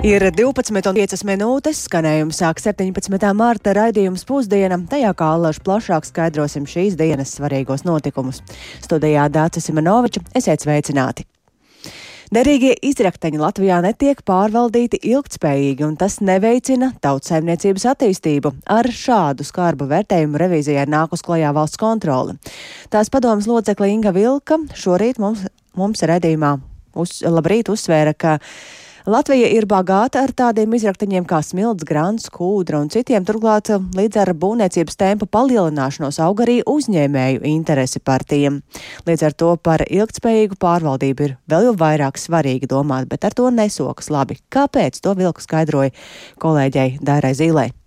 [0.00, 3.18] Ir 12,5 minūtes, skanējums sāk 17.
[3.36, 8.38] mārta raidījums pusdiena, tajā kā allaž plašāk skaidrosim šīs dienas svarīgos notikumus.
[8.80, 11.28] Studijā Dācis Simenoviča, esiet sveicināti!
[12.32, 18.56] Derīgie izrakteņi Latvijā netiek pārvaldīti ilgtspējīgi, un tas neveicina tautsaimniecības attīstību.
[18.72, 22.40] Ar šādu skarbu vērtējumu revīzijai nākus klajā valsts kontrole.
[22.88, 25.44] Tās padomas locekle Inga Vilka šorīt mums,
[25.76, 26.56] mums redzījumā
[26.96, 28.38] uz, labrīt uzsvēra, ka
[29.10, 33.24] Latvija ir bagāta ar tādiem izraktaņiem kā smilts, grants, kūdra un citiem.
[33.26, 38.60] Turklāt līdz ar būvniecības tempu palielināšanos aug arī uzņēmēju interesi par tiem.
[39.08, 43.50] Līdz ar to par ilgtspējīgu pārvaldību ir vēl jau vairāk svarīgi domāt, bet ar to
[43.50, 44.38] nesokas labi.
[44.46, 45.90] Kāpēc to vilku skaidroja
[46.38, 47.79] kolēģei Dairai Zīlei?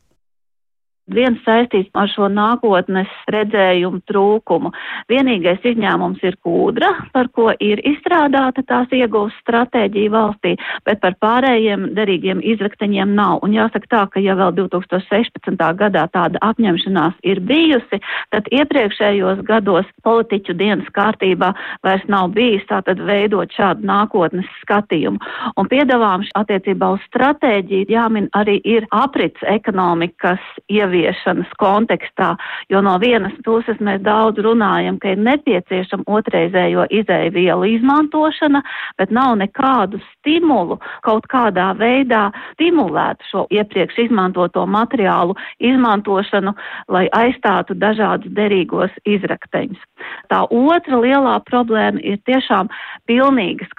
[1.12, 4.70] Viens saistīts ar šo nākotnes redzējumu trūkumu.
[5.12, 10.54] Vienīgais izņēmums ir kūdra, par ko ir izstrādāta tās iegūst stratēģija valstī,
[10.88, 13.42] bet par pārējiem derīgiem izrakteņiem nav.
[13.44, 15.60] Un jāsaka tā, ka ja vēl 2016.
[15.76, 18.00] gadā tāda apņemšanās ir bijusi,
[18.32, 21.52] tad iepriekšējos gados politiķu dienas kārtībā
[21.84, 25.20] vairs nav bijis tātad veidot šādu nākotnes skatījumu.
[25.60, 30.40] Un piedāvājums attiecībā uz stratēģiju jāmin arī ir aprits ekonomikas
[30.72, 32.36] ieviešana ieviešanas kontekstā,
[32.70, 38.62] jo no vienas puses mēs daudz runājam, ka ir nepieciešama otrreizējo izēvielu izmantošana,
[38.98, 46.54] bet nav nekādu stimulu kaut kādā veidā stimulēt šo iepriekš izmantoto materiālu izmantošanu,
[46.88, 49.82] lai aizstātu dažādus derīgos izrakteņus.
[50.30, 52.70] Tā otra lielā problēma ir tiešām
[53.10, 53.72] pilnīgas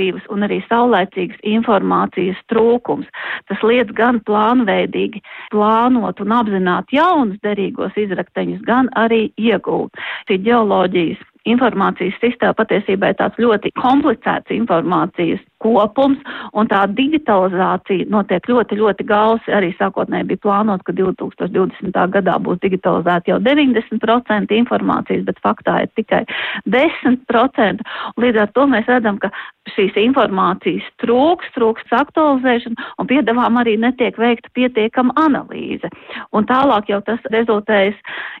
[0.00, 3.06] kvalitatīvas un arī saulēcīgas informācijas trūkums.
[3.48, 5.20] Tas liedz gan plānveidīgi
[5.52, 9.92] plānot un apzināt jaunus derīgos izrakteņus, gan arī iegūt.
[10.28, 16.20] Šī ģeoloģijas informācijas sistēma patiesībā ir tāds ļoti komplicēts informācijas kopums,
[16.56, 19.52] un tā digitalizācija notiek ļoti, ļoti gausi.
[19.52, 21.96] Arī sākotnēji bija plānot, ka 2020.
[22.16, 26.22] gadā būs digitalizēta jau 90% informācijas, bet faktā ir tikai
[26.68, 27.84] 10%.
[28.20, 29.32] Līdz ar to mēs redzam, ka
[29.74, 35.90] šīs informācijas trūks, trūks aktualizēšana, un piedāvām arī netiek veikta pietiekama analīze.
[36.32, 37.98] Un tālāk jau tas rezultējas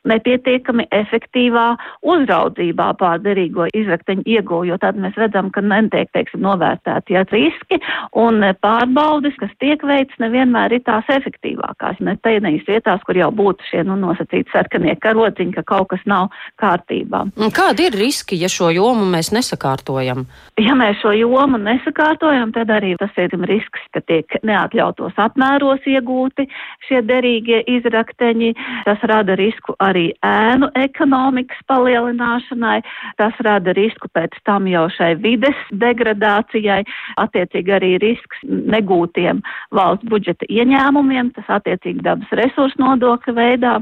[0.08, 1.66] nepietiekami efektīvā
[2.00, 7.80] uzraudzībā pār derīgo izrakteņu iegūju, jo tad mēs redzam, ka netiek, teiksim, novērtēti tie riski
[8.18, 12.00] un pārbaudes, kas tiek veikts, nevienmēr ir tās efektīvākās.
[12.04, 16.30] Ne tajās vietās, kur jau būtu šie nu, nosacīti sarkanie karodziņi, ka kaut kas nav
[16.60, 17.26] kārtībā.
[17.56, 20.26] Kādi ir riski, ja šo jomu mēs nesakārtojam?
[20.60, 26.46] Ja mēs šo jomu nesakārtojam, tad arī tas ir risks, ka tiek neatļautos apmēros iegūti
[26.88, 28.52] šie derīgie izrakteņi.
[28.86, 32.79] Tas rada risku arī ēnu ekonomikas palielināšanai,
[33.20, 36.82] tas rada risku pēc tam jau šai vides degradācijai,
[37.22, 39.42] attiecīgi arī risks negūtiem
[39.76, 43.78] valsts budžeta ieņēmumiem, tas attiecīgi dabas resursu nodokļa veidā.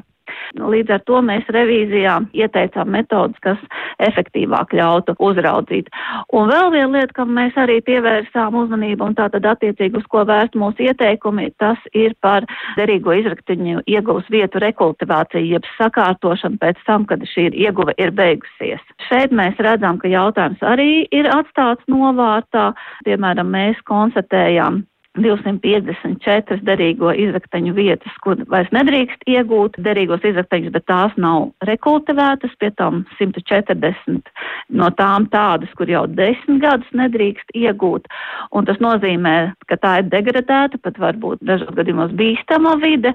[0.59, 3.61] Līdz ar to mēs revīzijā ieteicām metodus, kas
[4.03, 5.91] efektīvāk ļautu uzraudzīt.
[6.35, 10.59] Un vēl viena lieta, kam mēs arī pievērsām uzmanību un tātad attiecīgi uz ko vērst
[10.59, 12.47] mūsu ieteikumi, tas ir par
[12.79, 18.83] derīgo izraktiņu ieguvus vietu rekultivāciju, jeb sakārtošanu pēc tam, kad šī ieguva ir beigusies.
[19.09, 22.71] Šeit mēs redzam, ka jautājums arī ir atstāts novārtā.
[23.07, 24.83] Piemēram, mēs konstatējām
[25.23, 32.71] 254 derīgo izrakteņu vietas, kur vairs nedrīkst iegūt derīgos izrakteņus, bet tās nav rekultivētas, pie
[32.79, 34.33] tam 140
[34.69, 38.09] no tām tādas, kur jau desmit gadus nedrīkst iegūt.
[38.57, 39.37] Un tas nozīmē,
[39.71, 43.15] ka tā ir degradēta, pat varbūt dažos gadījumos bīstama vide.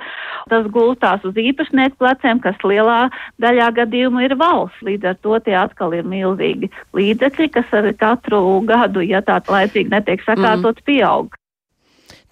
[0.51, 3.07] Tas gulstās uz īpašnieku pleciem, kas lielā
[3.43, 4.81] daļā gadījumu ir valsts.
[4.85, 9.93] Līdz ar to tie atkal ir milzīgi līdzekļi, kas ar katru gadu, ja tā laicīgi
[9.93, 10.89] netiek sakārtots, mm.
[10.89, 11.39] pieaug.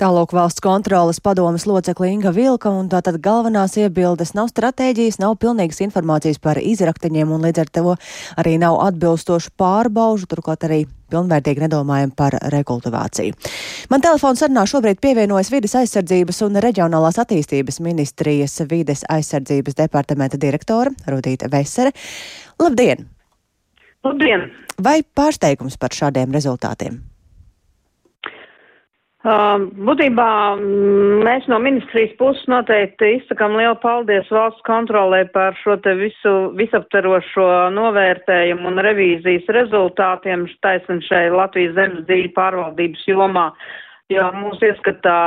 [0.02, 5.78] Tālāk valsts kontrolas padomas locekli Inga Vilka, un tātad galvenās iebildes nav stratēģijas, nav pilnīgas
[5.86, 7.94] informācijas par izrakteņiem, un līdz ar to
[8.42, 10.80] arī nav atbilstošu pārbaužu, turklāt arī
[11.14, 13.38] pilnvērtīgi nedomājam par rekultivāciju.
[13.94, 20.90] Man telefons sarunā šobrīd pievienojas vides aizsardzības un reģionālās attīstības ministrijas vides aizsardzības departamenta direktora
[21.14, 21.94] Rudīta Vesere.
[22.58, 23.06] Labdien!
[24.02, 24.50] Labdien!
[24.82, 27.04] Vai pārsteigums par šādiem rezultātiem?
[29.22, 30.28] Uh, būtībā
[30.58, 36.32] mm, mēs no ministrijas puses noteikti izsakām lielu paldies valsts kontrolē par šo te visu
[36.58, 37.46] visaptarošo
[37.76, 43.52] novērtējumu un revīzijas rezultātiem taisn šai Latvijas zemes dzīļu pārvaldības jomā.
[44.10, 45.18] Jo mūsu ieskatā,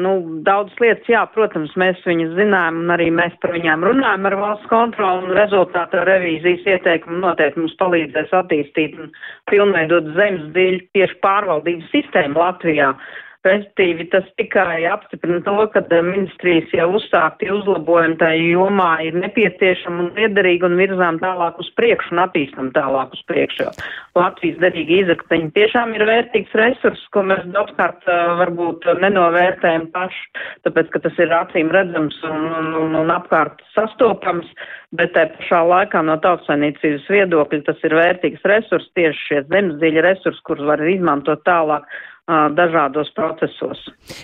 [0.00, 0.14] nu,
[0.46, 4.70] daudz lietas, jā, protams, mēs viņas zinām un arī mēs par viņām runājam ar valsts
[4.70, 9.12] kontroli un rezultātu revīzijas ieteikumu noteikti mums palīdzēs attīstīt un
[9.52, 12.94] pilnveidot zemes dziļu tieši pārvaldības sistēmu Latvijā.
[13.42, 20.10] Respektīvi, tas tikai apstiprina to, ka ministrijas jau uzsākti uzlabojumi tajā jomā ir nepieciešami un
[20.14, 23.66] liederīgi un virzām tālāk uz priekšu un attīstam tālāk uz priekšu.
[24.14, 28.06] Latvijas derīgi izakteņi tiešām ir vērtīgs resurs, ko mēs daudzkārt
[28.42, 30.22] varbūt nenovērtējam paši,
[30.68, 34.54] tāpēc, ka tas ir acīm redzams un, un, un, un apkārt sastopams,
[34.94, 40.46] bet te pašā laikā no tautsainīcības viedokļa tas ir vērtīgs resurs, tieši šie zemesdziļa resursi,
[40.46, 41.90] kurus var izmantot tālāk
[42.30, 43.80] dažādos procesos.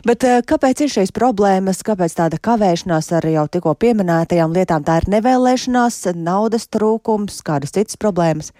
[0.06, 4.84] Bet kāpēc ir šīs problēmas, kāpēc tāda kavēšanās ar jau tikko pieminētajām lietām?
[4.86, 8.52] Tā ir nevēlēšanās, naudas trūkums, kādas citas problēmas?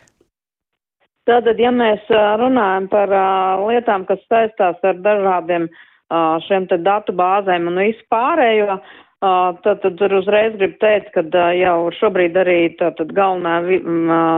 [1.29, 3.13] Tātad, ja mēs runājam par
[3.69, 5.69] lietām, kas saistās ar dažādiem
[6.49, 8.79] šiem te datu bāzēm un vispārējo,
[9.19, 13.57] Tad, tad uzreiz gribu teikt, ka jau šobrīd arī tātad galvenā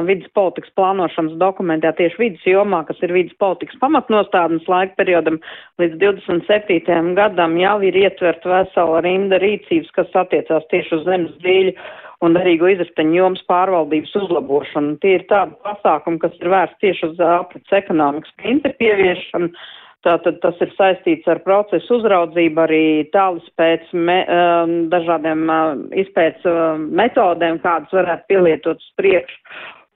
[0.07, 5.37] vidas politikas plānošanas dokumentā tieši vidas jomā, kas ir vidas politikas pamatnostādnes laika periodam
[5.83, 7.11] līdz 27.
[7.19, 11.77] gadam, jau ir ietvert vesela rinda rīcības, kas attiecās tieši uz zemes dzīļu
[12.25, 14.97] un derīgo izrakteņu jomas pārvaldības uzlabošanu.
[15.05, 19.53] Tie ir tādi pasākumi, kas ir vērsti tieši uz aprits ekonomikas principu ieviešanu
[20.01, 26.47] Tātad tas ir saistīts ar procesu uzraudzību, arī tālis pēc me, um, dažādiem uh, izpēc
[26.49, 29.37] uh, metodēm, kādas varētu pielietot uz priekšu.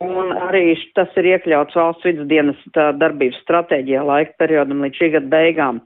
[0.05, 5.33] Un arī tas ir iekļauts valsts vidas dienas darbības stratēģijā laika periodam līdz šī gada
[5.33, 5.81] beigām.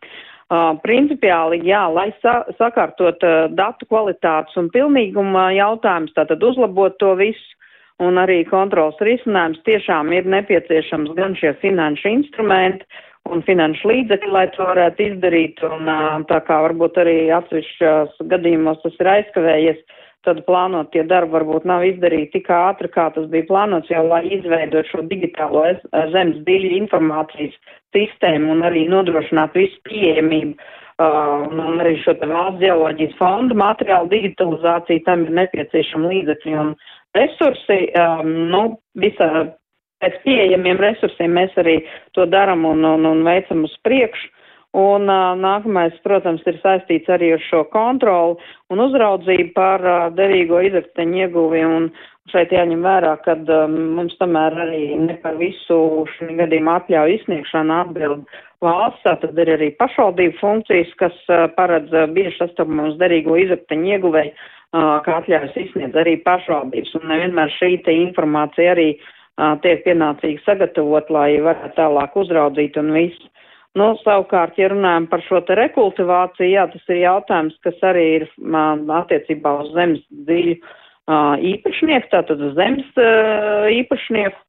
[0.48, 7.12] Uh, principiāli, jā, lai sa sakārtot uh, datu kvalitātes un pilnīguma jautājums, tātad uzlabot to
[7.20, 7.58] visu,
[8.02, 12.88] un arī kontrols risinājums tiešām ir nepieciešams gan šie finanšu instrumenti,
[13.32, 15.90] un finanšu līdzekļi, lai to varētu izdarīt, un
[16.30, 19.82] tā kā varbūt arī atsevišķos gadījumos tas ir aizkavējies,
[20.26, 24.25] tad plānot tie darbi varbūt nav izdarīti tik ātri, kā tas bija plānots, jau lai
[24.38, 25.64] izveidot šo digitālo
[26.12, 27.54] zemes dziļu informācijas
[27.96, 30.58] sistēmu un arī nodrošināt visu pieejamību.
[30.98, 36.72] Uh, un arī šo te valsts geoloģijas fondu materiālu digitalizāciju tam ir nepieciešama līdzekļi un
[37.14, 37.76] resursi.
[37.94, 38.62] Um, nu,
[38.98, 39.28] visa
[40.02, 41.78] pēc pieejamiem resursiem mēs arī
[42.16, 44.34] to daram un, un, un veicam uz priekšu.
[44.76, 48.36] Un uh, nākamais, protams, ir saistīts arī ar šo kontroli
[48.68, 51.62] un uzraudzību par uh, devīgo izrakteņu ieguvi.
[51.64, 51.88] Un
[52.28, 57.76] šeit jāņem vērā, ka um, mums tomēr arī ne par visu šī gadījuma atļauju izsniegšanu
[57.78, 58.28] atbild
[58.60, 64.34] valsts, tad ir arī pašvaldību funkcijas, kas uh, paredz uh, bieži sastopamos derīgo izrakteņu ieguvēju,
[64.36, 66.92] uh, kā atļaujas izsniedz arī pašvaldības.
[67.00, 69.14] Un nevienmēr šī informācija arī uh,
[69.62, 73.29] tiek pienācīgi sagatavot, lai varētu tālāk uzraudzīt un viss.
[73.79, 78.26] Nu, savukārt, ja runājam par šo te rekultivāciju, jā, tas ir jautājums, kas arī ir
[78.96, 80.56] attiecībā uz zemes dziļu
[81.52, 83.02] īpašnieku, tātad uz zemes
[83.76, 84.40] īpašnieku.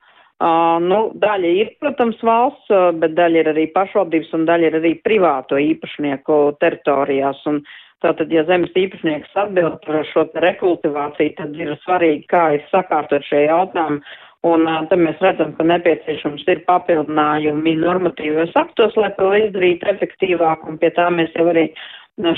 [0.87, 2.71] Nu, daļa ir, protams, valsts,
[3.01, 7.43] bet daļa ir arī pašvaldības un daļa ir arī privāto īpašnieku teritorijās.
[7.51, 7.61] Un,
[7.99, 13.41] Tātad, ja zemes īpašnieks atbild par šo rekultivāciju, tad ir svarīgi, kā ir sakārtot šie
[13.49, 13.99] jautājumi
[14.47, 20.77] Un te mēs redzam, ka nepieciešams ir papildinājumi normatīvos aktos, lai to izdarītu efektīvāk, un
[20.79, 21.65] pie tā mēs jau arī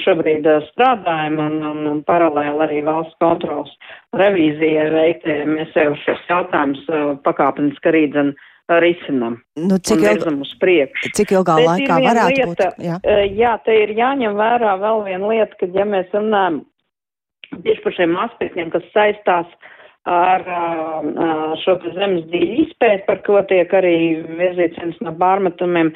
[0.01, 3.69] šobrīd strādājam, un, un, un paralēli arī valsts kontrols
[4.17, 5.35] revīzijai veikti.
[5.49, 6.89] Mēs jau šos jautājumus
[7.25, 8.33] pakāpeniski arī dzen
[8.81, 9.37] risinam.
[9.59, 10.97] Nu, cik, ilg...
[11.13, 12.85] cik ilgā Bet laikā varētu lieta, būt?
[12.87, 12.97] Jā.
[13.43, 16.63] jā, te ir jāņem vērā vēl viena lieta, ka ja mēs runājam
[17.61, 19.69] tieši par šiem aspektiem, kas saistās uh,
[20.09, 20.45] ar
[21.61, 23.95] šo zemes dziļu izpēti, par ko tiek arī
[24.39, 25.91] virzīts no pārmetumiem,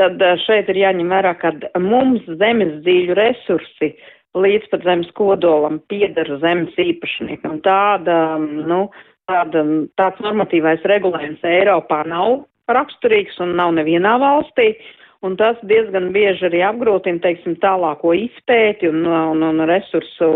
[0.00, 1.52] tad šeit ir jāņem vērā, ka
[1.82, 3.92] mums zemes dziļu resursi
[4.38, 7.58] līdz pat zemes kodolam piedara zemes īpašniekam.
[7.66, 8.86] Tāda, nu,
[9.28, 9.64] tāda,
[9.98, 14.70] tāds normatīvais regulējums Eiropā nav raksturīgs un nav nevienā valstī.
[14.70, 14.96] Uh,
[15.26, 20.30] un tas diezgan bieži arī apgrūtina, teiksim, tālāko izpēti un, un, un resursu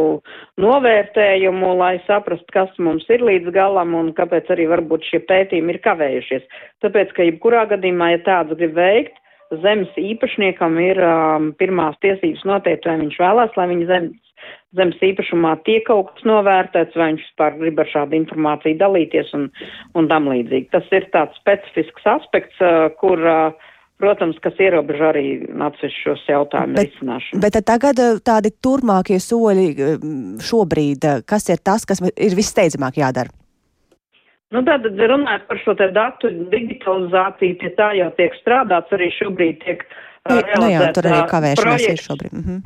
[0.61, 5.81] novērtējumu, lai saprastu, kas mums ir līdz galam un kāpēc arī varbūt šie pētījumi ir
[5.88, 6.49] kavējušies.
[6.85, 9.17] Tāpēc, ka jebkurā gadījumā, ja tāds grib veikt,
[9.64, 14.33] zemes īpašniekam ir um, pirmās tiesības noteikt, vai viņš vēlās, lai viņa zemes,
[14.76, 19.47] zemes īpašumā tiek kaut kas novērtēts, vai viņš vispār grib ar šādu informāciju dalīties un,
[19.97, 20.73] un tam līdzīgi.
[20.75, 23.71] Tas ir tāds specifisks aspekts, uh, kur uh,
[24.02, 25.24] protams, kas ierobežo arī
[25.68, 27.40] atsevišķos jautājumu risināšanu.
[27.44, 30.06] Bet tagad eh, tādi turmākie soļi eh,
[30.42, 33.32] šobrīd, eh, kas ir tas, kas ir visteidzamāk jādara?
[34.54, 39.62] Nu, tad runājot par šo te datu digitalizāciju, pie tā jau tiek strādāts, arī šobrīd
[39.64, 39.82] tiek
[40.30, 40.38] uh.
[40.60, 42.38] Nu jā, tur arī kavēšanās ir šobrīd.
[42.38, 42.62] Mhm.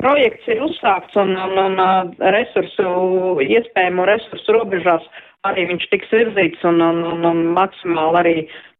[0.00, 2.86] Projekts ir uzsākts un, un, un uh, resursu,
[3.44, 5.04] iespējamo resursu robežās
[5.48, 8.36] arī viņš tiks virzīts un, un, un, un maksimāli arī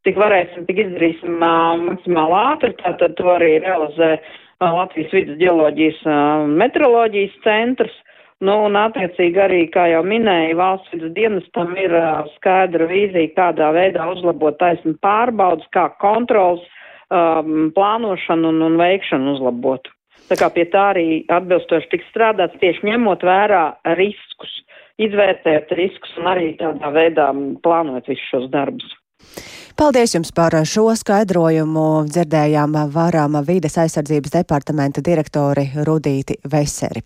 [0.09, 6.01] tik varēsim, tik izdarīsim uh, maksimāli ātri, tātad to arī realizē uh, Latvijas vidus geoloģijas
[6.07, 7.97] uh, meteoroloģijas centrs.
[8.41, 13.69] Nu, un attiecīgi arī, kā jau minēja, valsts vidus dienestam ir uh, skaidra vīzija, kādā
[13.77, 16.65] veidā uzlabot taisnu pārbaudas, kā kontrols,
[17.13, 19.91] um, plānošanu un, un veikšanu uzlabot.
[20.31, 23.65] Tā kā pie tā arī atbilstoši tiks strādāts tieši ņemot vērā
[23.99, 24.53] riskus,
[25.07, 27.31] izvērtēt riskus un arī tādā veidā
[27.65, 28.97] plānot visus šos darbus.
[29.81, 31.87] Paldies jums par šo skaidrojumu.
[32.11, 37.01] Dzirdējām varam vīdes aizsardzības departamenta direktori Rudīti Veseri.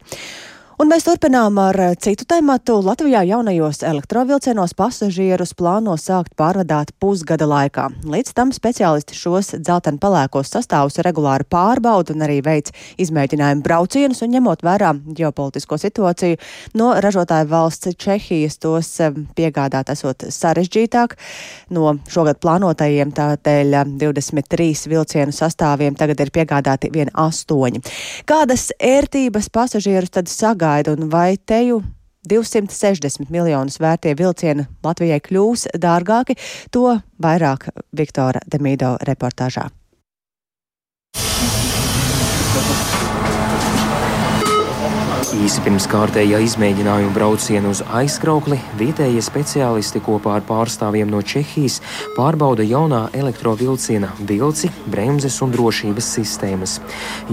[0.75, 2.81] Un mēs turpinām ar eh, citu tematu.
[2.83, 7.85] Latvijā jaunajos elektrovilcienos pasažierus plāno sākt pārvadāt pusgada laikā.
[8.11, 14.33] Līdz tam speciālisti šos dzelteni palēkos sastāvus regulāri pārbauda un arī veic izmēģinājumu braucienus un
[14.35, 14.91] ņemot vērā
[15.21, 16.41] ģeopolitisko situāciju
[16.75, 21.15] no ražotāja valsts Čehijas tos eh, piegādāt esot sarežģītāk.
[21.71, 27.87] No šogad plānotajiem tādēļ 23 eh, vilcienu sastāviem tagad ir piegādāti vien astoņi.
[28.27, 30.64] Kādas ērtības pasažierus tad sagaida?
[30.65, 31.83] Sagaida un vai teju
[32.29, 36.39] 260 miljonus vērtie vilcieni Latvijai kļūs dārgāki,
[36.73, 39.69] to vairāk Viktora Demīdo reportāžā.
[45.35, 51.81] Īsi pirms kārtējā izmēģinājuma brauciena uz aizkraukli vietējie speciālisti kopā ar pārstāvjiem no Čehijas
[52.15, 56.77] pārbauda jaunā elektrovilciena vilci, bremzes un drošības sistēmas.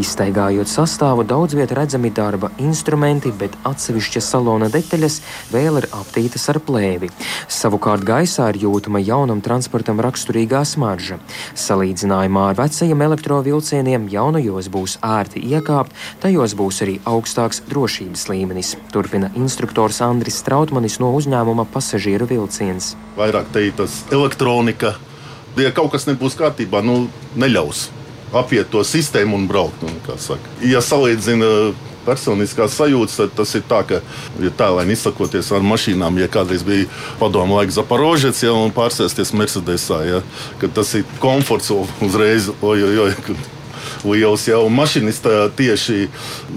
[0.02, 5.20] Izstaigājot sastāvu, daudz vietā redzami darba instrumenti, bet atsevišķas salona detaļas
[5.54, 7.12] vēl ir aptītas ar plēvi.
[7.54, 11.20] Savukārt gaisā ir jūtama jaunam transportam raksturīgā smarža.
[11.54, 15.94] Salīdzinājumā ar vecajiem elektrovilcieniem jaunajos būs ērti iekāpt,
[16.26, 22.96] tajos būs arī augstāks drošības drošības līmenis, turpina instruktors Andris Strautmanis no uzņēmuma pasažieru vilciens.
[23.18, 24.96] Vairāk te ir tas elektronika,
[25.60, 27.90] ja kaut kas nebūs kārtībā, nu neļaus
[28.32, 29.84] apiet to sistēmu un braukt.
[29.84, 30.00] Un,
[30.64, 31.74] ja salīdzina
[32.06, 34.00] personiskās sajūtas, tad tas ir tā, ka,
[34.40, 36.88] ja tēlēni izsakoties ar mašīnām, ja kādreiz bija
[37.20, 40.24] padomu laika Zaporožets, ja, un pārsēsties Mercedesā, ja,
[40.64, 43.36] ka tas ir komforts uzreiz, oj, oj, oj,
[44.08, 44.48] liels.
[44.50, 46.10] Ja, un mašīnista tieši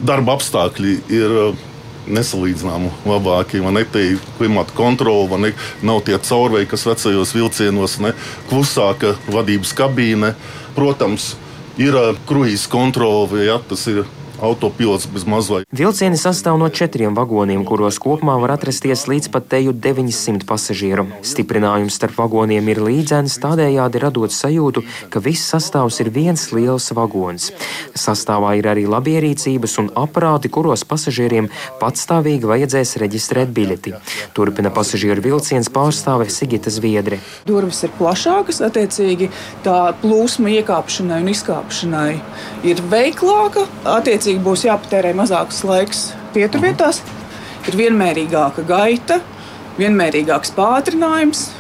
[0.06, 1.62] darba apstākļi ir uh,
[2.06, 3.62] nesalīdzināmu labāki.
[3.64, 8.12] Man ir klimata kontrole, man ne, nav tie caurveji, kas vecajos vilcienos, ne
[8.50, 10.34] klusāka vadības kabīne.
[10.76, 11.34] Protams,
[11.80, 14.04] ir uh, kruīzes kontrole, ja tas ir
[14.41, 15.67] autopilots bez mazliet.
[15.73, 21.07] Vilcieni sastāv no četriem vagoniem, kuros kopumā var atrasties līdz pat teju 900 pasažieru.
[21.23, 27.50] Stiprinājums starp vagoniem ir līdzens, tādējādi radot sajūtu, ka viss sastāvs ir viens liels vagons.
[27.95, 31.50] Sastāvā ir arī labierīcības un aparāti, kuros pasažieriem
[31.81, 33.95] patstāvīgi vajadzēs reģistrēt biļeti.
[34.37, 37.21] Turpina pasažieru vilciens pārstāve Sigita Zviedre.
[37.47, 39.31] Durvis ir plašākas, attiecīgi
[39.64, 42.11] tā plūsma iekāpšanai un izkāpšanai
[42.67, 43.67] ir veiklāka.
[43.95, 45.99] Attiecīgi attiecīgi būs jāpatērē mazāks laiks
[46.33, 47.02] pieturvietās,
[47.69, 49.21] ir vienmērīgāka gaita,
[49.76, 51.50] vienmērīgāks pātrinājums.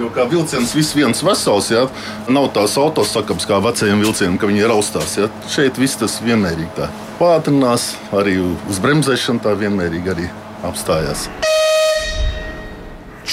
[0.00, 1.84] Jo kā vilciens viss viens vesels, ja?
[2.32, 5.18] nav tās autosakāpes kā vecajiem vilcieniem, ka viņi raustās.
[5.20, 5.28] Ja?
[5.52, 6.88] Šeit viss tas vienmērīgi tā
[7.20, 10.30] pātrinās, arī uz bremzēšanu tā vienmērīgi arī
[10.64, 11.28] apstājās.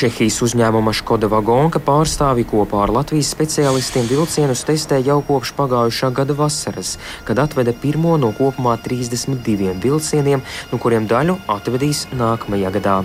[0.02, 6.34] Čehijas uzņēmuma Škoda Vagonka pārstāvi kopā ar Latvijas speciālistiem vilcienus testē jau kopš pagājušā gada
[6.40, 6.96] vasaras,
[7.28, 10.42] kad atveda pirmo no kopumā 32 vilcieniem,
[10.72, 12.96] no kuriem daļu atvedīs nākamajā gadā.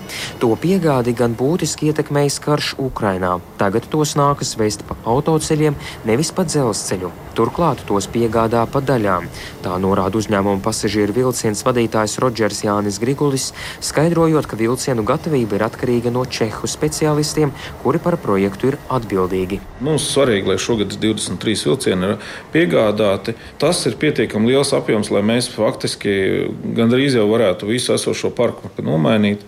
[0.41, 3.35] To piegādi gan būtiski ietekmējis karš Ukrainā.
[3.61, 5.76] Tagad tos nākas vest pa autoceļiem,
[6.09, 7.12] nevis pa dzelzceļu.
[7.37, 9.29] Turklāt tos piegādā pa daļām.
[9.61, 13.50] Tā norāda uzņēmuma pasažieru vilciens vadītājs Rodžers Jānis Grigulis,
[13.85, 17.52] skaidrojot, ka vilcienu gatavība ir atkarīga no čehu speciālistiem,
[17.83, 19.61] kuri par projektu ir atbildīgi.
[19.85, 23.37] Mums svarīgi, lai šogad 23 vilcieni ir piegādāti.
[23.61, 26.14] Tas ir pietiekami liels apjoms, lai mēs faktiski
[26.76, 29.43] gandrīz jau varētu visu esošo parku nomainīt.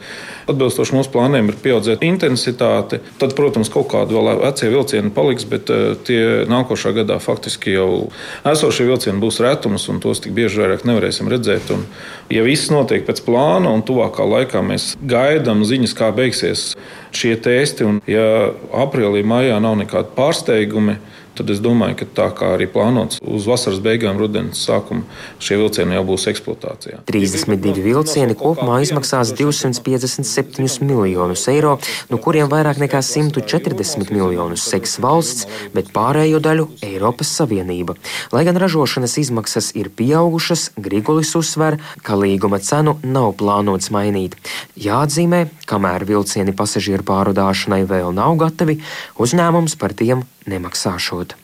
[0.48, 3.02] Atbilstoši mūsu plāniem ir pieaudzēta intensitāte.
[3.20, 8.08] Tad, protams, kaut kādi vēl vecie vilcieni paliks, bet eh, tie nākošā gadā faktiski jau
[8.48, 11.72] esošie vilcieni būs retums, un tos tik bieži vairāk nevarēsim redzēt.
[11.74, 11.84] Un,
[12.32, 16.72] ja viss notiek pēc plāna, un tuvākā laikā mēs gaidām ziņas, kā beigsies
[17.12, 20.98] šie testi, un ja aprīlī, maijā nav nekādi pārsteigumi,
[21.38, 25.04] tad es domāju, ka tā kā arī plānots uz vasaras beigām, rudens sākumu,
[25.42, 27.02] šie vilcieni jau būs eksploatācijā.
[27.08, 31.76] 32 vilcieni kopumā izmaksās 257 miljonus eiro,
[32.10, 37.96] no kuriem vairāk nekā 140 miljonus seks valsts, bet pārējo daļu Eiropas Savienība.
[38.34, 44.34] Lai gan ražošanas izmaksas ir pieaugušas, Grigulis uzsver, ka līguma cenu nav plānots mainīt.
[44.78, 48.80] Jāatzīmē, kamēr vilcieni pasažieru pārvadāšanai vēl nav gatavi,
[49.22, 51.34] uzņēmums par tiem nemaksāšot.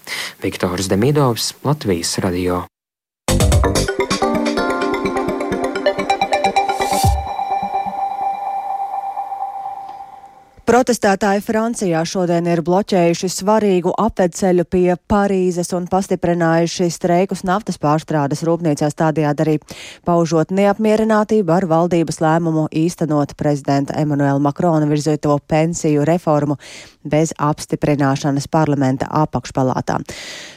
[0.42, 2.64] Viktors Demidovs, Latvijas radio.
[10.64, 18.96] Protestētāji Francijā šodien ir bloķējuši svarīgu apvedceļu pie Parīzes un pastiprinājuši streikus naftas pārstrādes rūpnīcās
[18.96, 19.56] tādējādi arī
[20.08, 26.56] paužot neapmierinātību ar valdības lēmumu īstenot prezidenta Emanuela Makrona virzīto pensiju reformu
[27.04, 29.98] bez apstiprināšanas parlamenta apakšpalātā.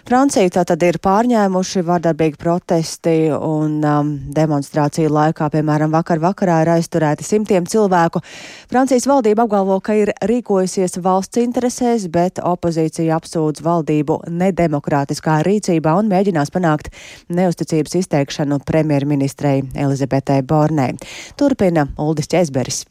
[0.08, 7.28] Franciju tātad ir pārņēmuši vardarbīgi protesti un um, demonstrāciju laikā, piemēram, vakar vakarā ir aizturēti
[7.28, 8.24] simtiem cilvēku.
[8.72, 16.12] Francijas valdība apgalvo, ka ir rīkojusies valsts interesēs, bet opozīcija apsūdz valdību nedemokrātiskā rīcībā un
[16.12, 16.92] mēģinās panākt
[17.30, 20.94] neusticības izteikšanu premjerministrei Elizabetei Bornei.
[21.38, 22.86] Turpina Uldis Česberis.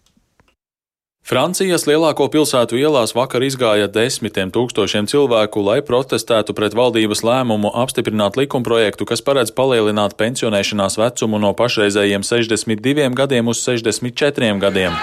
[1.27, 8.39] Francijas lielāko pilsētu ielās vakar izgāja desmitiem tūkstošiem cilvēku, lai protestētu pret valdības lēmumu apstiprināt
[8.39, 14.95] likumprojektu, kas paredz palielināt pensionēšanās vecumu no pašreizējiem 62 gadiem uz 64 gadiem.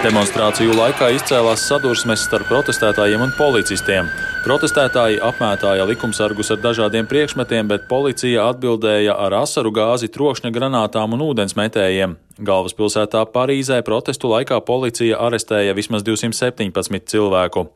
[0.00, 4.06] Demonstrāciju laikā izcēlās sadursmes starp protestētājiem un policistiem.
[4.46, 11.26] Protestētāji apmētāja likumsargus ar dažādiem priekšmetiem, bet policija atbildēja ar asaru gāzi, trokšņa granātām un
[11.26, 12.16] ūdensmetējiem.
[12.40, 17.66] Galvaspilsētā Parīzē protestu laikā policija arestēja vismaz 217 cilvēku.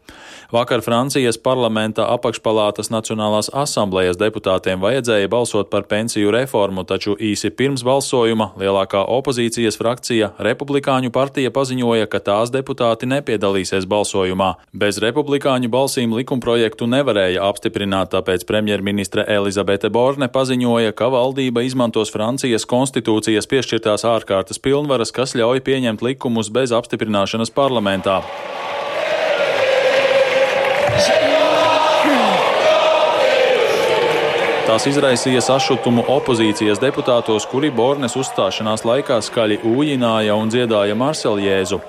[0.54, 7.82] Vakar Francijas parlamenta apakšpalātas Nacionālās asamblējas deputātiem vajadzēja balsot par pensiju reformu, taču īsi pirms
[7.84, 14.52] balsojuma lielākā opozīcijas frakcija Republikāņu partija paziņoja, ka tās deputāti nepiedalīsies balsojumā.
[14.72, 22.68] Bez republikāņu balsīm likumprojektu nevarēja apstiprināt, tāpēc premjerministre Elizabete Borne paziņoja, ka valdība izmantos Francijas
[22.68, 28.20] konstitūcijas piešķirtās ārkārtas pilnvaras, kas ļauj pieņemt likumus bez apstiprināšanas parlamentā.
[34.64, 41.82] Tās izraisīja sašutumu opozīcijas deputātos, kuri Bornes uzstāšanās laikā skaļi ūjināja un dziedāja Marseljēzu.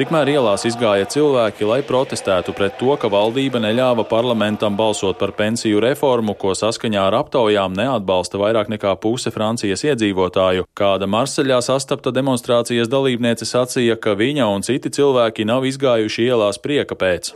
[0.00, 5.82] Tikmēr ielās izgāja cilvēki, lai protestētu pret to, ka valdība neļāva parlamentam balsot par pensiju
[5.84, 10.64] reformu, ko saskaņā ar aptaujām neatbalsta vairāk nekā puse Francijas iedzīvotāju.
[10.72, 16.96] Kāda Marseļā sastapta demonstrācijas dalībniece sacīja, ka viņa un citi cilvēki nav izgājuši ielās prieka
[16.96, 17.34] pēc.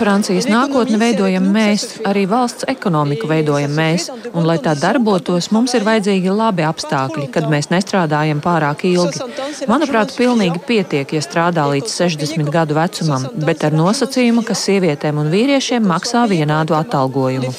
[0.00, 5.84] Francijas nākotni veidojam mēs, arī valsts ekonomiku veidojam mēs, un lai tā darbotos, mums ir
[5.84, 9.73] vajadzīgi labi apstākļi, kad mēs nestrādājam pārāk ilgi.
[9.74, 15.32] Manuprāt, pilnīgi pietiek, ja strādā līdz 60 gadu vecumam, bet ar nosacījumu, ka sievietēm un
[15.32, 17.50] vīriešiem maksā vienādu atalgojumu.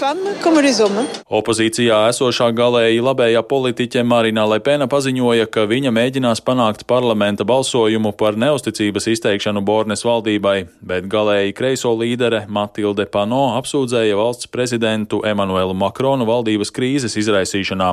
[1.39, 8.39] Opozīcijā esošā galēji labējā politiķe Marina Lepena paziņoja, ka viņa mēģinās panākt parlamenta balsojumu par
[8.39, 10.55] neusticības izteikšanu Bornes valdībai,
[10.87, 17.91] bet galēji kreiso līdere Matilde Pano apsūdzēja valsts prezidentu Emanuelu Makronu valdības krīzes izraisīšanā.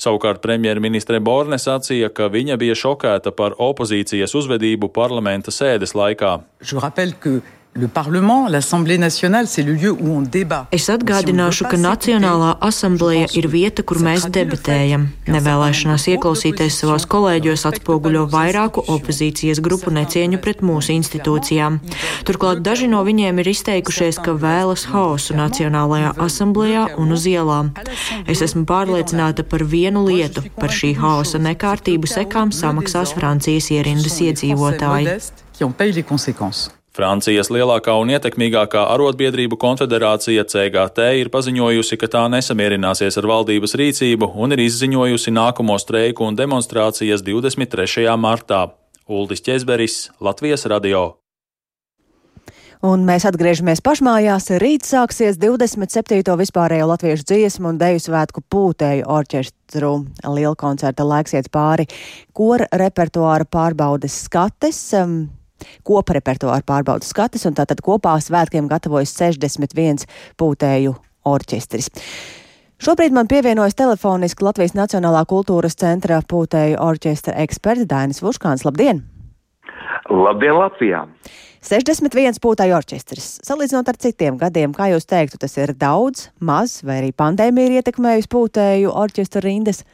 [0.00, 6.38] Savukārt premjerministre Borne sacīja, ka viņa bija šokēta par opozīcijas uzvedību parlamenta sēdes laikā.
[10.74, 15.04] Es atgādināšu, ka Nacionālā asambleja ir vieta, kur mēs debatējam.
[15.30, 21.78] Nevēlēšanās ieklausīties savos kolēģos atspoguļo vairāku opozīcijas grupu necieņu pret mūsu institūcijām.
[22.26, 27.70] Turklāt daži no viņiem ir izteikušies, ka vēlas hausu Nacionālajā asamblējā un uz ielām.
[28.26, 35.20] Es esmu pārliecināta par vienu lietu- par šī hausa nekārtību sekām samaksās Francijas ierindas iedzīvotāji.
[37.00, 44.28] Francijas lielākā un ietekmīgākā arotbiedrību konfederācija CGT ir paziņojusi, ka tā nesamierināsies ar valdības rīcību
[44.36, 48.04] un ir izziņojusi nākamo streiku un demonstrācijas 23.
[48.20, 48.66] martā.
[49.08, 51.06] Uldis Česberis, Latvijas radio.
[52.84, 54.52] Un mēs atgriežamies pašmājās.
[54.60, 56.36] Rīt sāksies 27.
[56.44, 59.96] vispārējo latviešu dziesmu un deju svētku pūtēju orķestru
[60.36, 61.88] liela koncerta laiks iet pāri.
[62.36, 64.88] Kora repertuāra pārbaudes skates.
[65.86, 70.06] Kopa repertuāra pārbaudas skates, un tātad kopā svētkiem gatavojas 61
[70.40, 70.94] pūtēju
[71.30, 71.90] orķestris.
[72.80, 78.64] Šobrīd man pievienojas telefoniski Latvijas Nacionālā kultūras centra pūtēju orķestra eksperts Dainis Vuškāns.
[78.64, 79.02] Labdien!
[80.08, 81.04] Labdien, Latvijā!
[81.60, 83.26] 61 pūtāju orķestris.
[83.44, 87.82] Salīdzinot ar citiem gadiem, kā jūs teiktu, tas ir daudz, maz, vai arī pandēmija ir
[87.82, 89.84] ietekmējusi pūtēju orķestra rindas?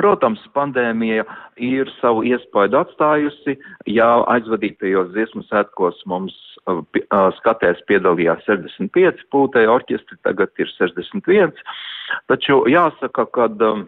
[0.00, 1.24] Protams, pandēmija
[1.62, 3.56] ir savu iespaidu atstājusi.
[3.90, 6.34] Jā, aizvadītajos dziesmu svētkos mums
[6.66, 11.54] uh, uh, skatēs piedalījās 65 pūtēju orķestri, tagad ir 61.
[12.30, 13.86] Taču jāsaka, ka um,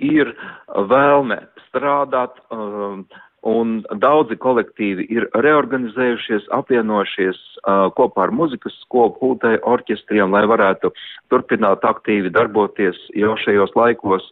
[0.00, 0.32] ir
[0.90, 2.40] vēlme strādāt.
[2.48, 3.04] Um,
[3.48, 10.90] Un daudzi kolektīvi ir reorganizējušies, apvienojušies uh, kopā ar muzikas skolu pūtēju orķestriem, lai varētu
[11.32, 14.26] turpināt aktīvi darboties jau šajos laikos.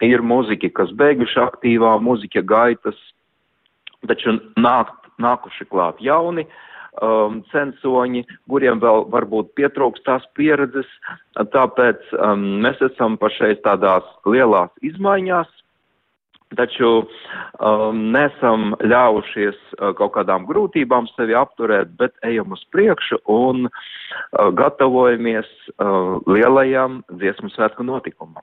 [0.00, 2.96] Ir muziķi, kas beiguši aktīvā muzika gaitas,
[4.08, 6.46] taču nāk, nākuši klāt jauni
[7.02, 10.88] um, censoņi, kuriem vēl varbūt pietrūkst tās pieredzes,
[11.36, 15.52] tāpēc um, mēs esam pašais tādās lielās izmaiņās
[16.56, 23.68] Taču um, nesam ļāvušies uh, kaut kādām grūtībām sevi apturēt, bet ejam uz priekšu un
[23.68, 28.40] uh, gatavojamies uh, lielajam dziesmu svētku notikumam.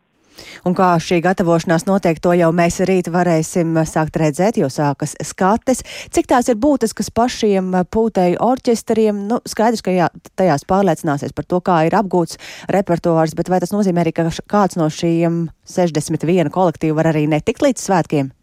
[0.65, 5.83] Un kā šī gatavošanās notiek, to jau mēs rīt varēsim sākt redzēt, jo sākas skates.
[6.13, 9.25] Cik tās ir būtiskas pašiem pūtēju orķestriem?
[9.29, 12.39] Nu, skaidrs, ka jā, tajās pārliecināsies par to, kā ir apgūts
[12.73, 17.65] repertuārs, bet vai tas nozīmē arī, ka kāds no šiem 61 kolektīvu var arī netikt
[17.65, 18.33] līdz svētkiem?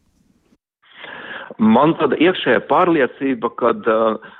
[1.62, 4.32] Man tāda iekšējā pārliecība, ka uh,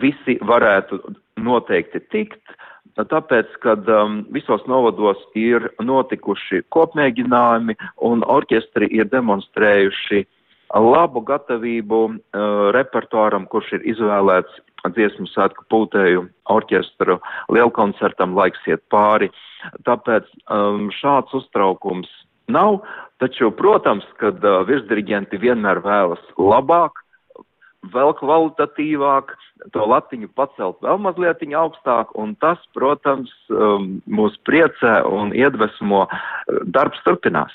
[0.00, 1.00] visi varētu
[1.42, 2.40] noteikti tikt.
[2.46, 2.65] Uh,
[3.04, 7.76] tāpēc, ka um, visos novados ir notikuši kopmēģinājumi
[8.08, 10.24] un orķestri ir demonstrējuši
[10.74, 12.16] labu gatavību uh,
[12.74, 17.18] repertuāram, kurš ir izvēlēts dziesmu svētku pūtēju orķestru
[17.52, 19.30] lielkoncertam laiks iet pāri.
[19.86, 22.10] Tāpēc um, šāds uztraukums
[22.52, 22.80] nav,
[23.22, 27.02] taču, protams, kad uh, virsdiriģenti vienmēr vēlas labāk,
[27.92, 29.34] vēl kvalitatīvāk,
[29.74, 36.06] to latiņu pacelt vēl mazliet augstāk, un tas, protams, um, mūs priecē un iedvesmo.
[36.66, 37.54] Darbs turpinās.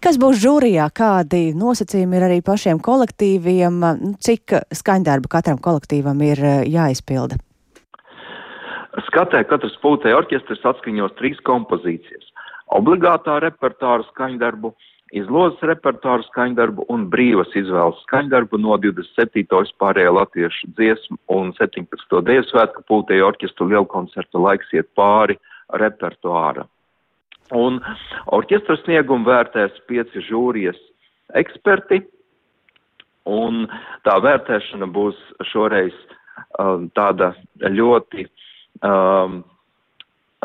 [0.00, 3.82] Kas būs žūrijā, kādi nosacījumi ir arī pašiem kolektīviem,
[4.22, 7.40] cik skaņdarba katram kolektīvam ir uh, jāizpilda?
[9.06, 12.26] Skatē katrs pūtē orķestris atskaņos trīs kompozīcijas-
[12.78, 14.72] obligātā repertāra skaņdarbu,
[15.16, 19.46] izlozes repertuāru skaņdarbu un brīvas izvēles skaņdarbu no 27.
[19.50, 22.20] vispārējā latviešu dziesmu un 17.
[22.28, 25.38] dēļu svētku pultēju orķestru lielkoncertu laiks iet pāri
[25.82, 26.66] repertuāra.
[27.56, 27.80] Un
[28.30, 30.78] orķestra sniegumu vērtēs pieci žūrijas
[31.38, 32.04] eksperti,
[33.26, 33.66] un
[34.06, 35.18] tā vērtēšana būs
[35.50, 35.94] šoreiz
[36.58, 37.32] um, tāda
[37.66, 38.26] ļoti
[38.86, 39.42] um,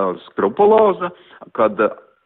[0.02, 1.12] uh, skrupuloza,
[1.54, 1.78] kad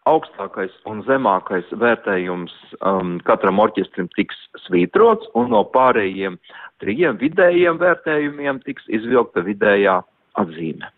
[0.10, 6.40] augstākais un zemākais vērtējums um, katram orķestrim tiks svītrots, un no pārējiem
[6.84, 10.00] trījiem vidējiem vērtējumiem tiks izvilkta vidējā
[10.40, 10.90] atzīme.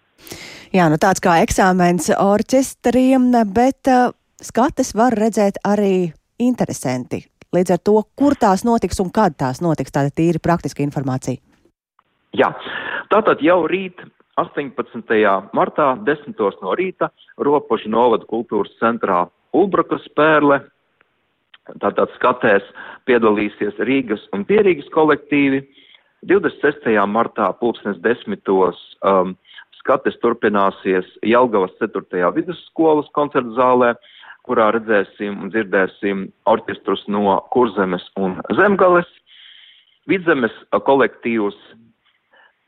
[0.71, 7.25] Jā, nu tāds kā eksāmens orķestriem, bet uh, skates var redzēt arī interesanti.
[7.51, 11.41] Līdz ar to, kur tās notiks un kad tās notiks, tāda tīri praktiska informācija.
[12.39, 12.53] Jā,
[13.11, 13.99] tātad jau rīt
[14.39, 15.51] 18.
[15.53, 16.37] martā 10.
[16.61, 20.61] no rīta Ropožu novada kultūras centrā Ulbrakas pērle.
[21.81, 22.65] Tātad skatēs
[23.05, 25.61] piedalīsies Rīgas un Pierīgas kolektīvi.
[26.29, 26.87] 26.
[27.09, 29.35] martā pulksnes desmitos um,
[29.79, 32.31] skates turpināsies Jelgavas 4.
[32.35, 33.95] vidusskolas koncertu zālē,
[34.45, 39.09] kurā redzēsim un dzirdēsim orķestrus no Kurzemes un Zemgales.
[40.09, 40.53] Vidzemes
[40.85, 41.57] kolektīvs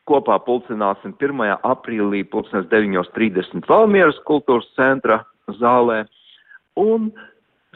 [0.04, 1.44] Kopā pulcināsim 1.
[1.64, 5.22] aprīlī 19.30 Valmieras kultūras centra
[5.60, 6.02] zālē
[6.76, 7.08] un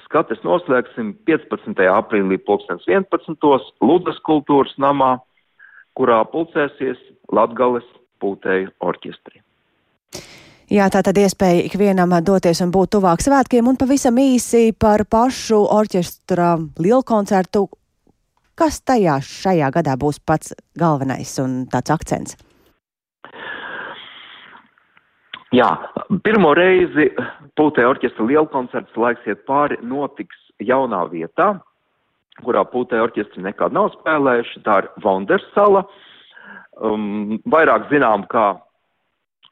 [0.05, 1.89] skates noslēgsim 15.
[1.89, 3.73] aprīlī 2011.
[3.81, 5.17] Ludas kultūras namā,
[5.97, 7.01] kurā pulcēsies
[7.33, 7.87] Latgales
[8.21, 9.43] pūtēju orķestri.
[10.69, 15.63] Jā, tā tad iespēja ikvienam doties un būt tuvāk svētkiem un pavisam īsi par pašu
[15.65, 17.65] orķestra lielkoncertu,
[18.59, 22.35] Kas tajā šajā gadā būs pats galvenais un tāds akcents?
[25.55, 25.69] Jā,
[26.27, 27.07] pirmo reizi
[27.59, 31.53] Pūtē orķestra lielkoncerts laiks iet pāri notiks jaunā vietā,
[32.43, 34.65] kurā Pūtē orķestri nekad nav spēlējuši.
[34.67, 35.85] Tā ir Vonders sala,
[36.83, 38.51] um, vairāk zinām kā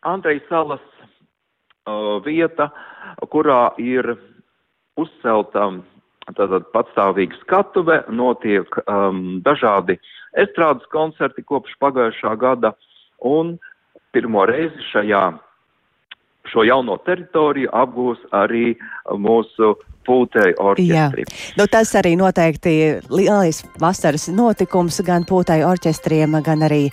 [0.03, 0.83] Andrei salas
[1.87, 2.73] uh, vieta,
[3.31, 4.16] kurā ir
[4.99, 5.71] uzcelta
[6.26, 9.94] Tātad patstāvīga skatuve, notiek um, dažādi
[10.36, 12.72] estrādes koncerti kopš pagājušā gada,
[13.22, 13.54] un
[14.12, 15.24] pirmo reizi šajā
[16.50, 18.74] šo jauno teritoriju apgūs arī
[19.06, 19.74] mūsu
[20.06, 21.24] pūtēju orķestri.
[21.26, 21.54] Jā.
[21.58, 22.74] Nu, tas arī noteikti
[23.10, 26.84] lielais vasaras notikums gan pūtēju orķestriem, gan arī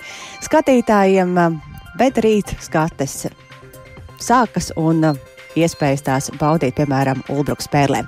[0.46, 1.38] skatītājiem,
[2.00, 3.28] bet rīt skates
[4.24, 5.14] sākas un
[5.60, 8.04] iespējas tās baudīt, piemēram, Ulbruks pērlē.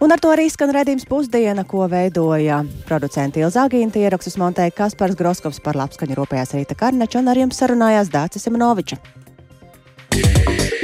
[0.00, 5.18] Un ar to arī skan redzījums pusdiena, ko veidoja producenti Ilza Agīnta, ierakstus montēja Kaspars
[5.18, 9.00] Groskovs par labskaņu rūpējās Rīta Karneča un ar jums sarunājās Dācis Simonoviča.
[10.12, 10.79] Yeah.